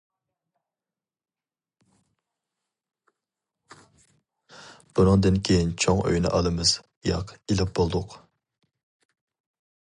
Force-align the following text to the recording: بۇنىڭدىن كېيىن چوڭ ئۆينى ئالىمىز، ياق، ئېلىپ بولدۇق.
بۇنىڭدىن 4.97 5.39
كېيىن 5.49 5.77
چوڭ 5.85 6.03
ئۆينى 6.05 6.33
ئالىمىز، 6.39 6.73
ياق، 7.11 7.37
ئېلىپ 7.39 7.77
بولدۇق. 7.83 8.19